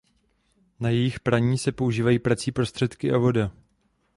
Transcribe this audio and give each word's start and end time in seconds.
Na 0.79 0.89
jejích 0.89 1.19
praní 1.19 1.57
se 1.57 1.71
používají 1.71 2.19
prací 2.19 2.51
prostředky 2.51 3.11
a 3.11 3.17
voda. 3.17 3.51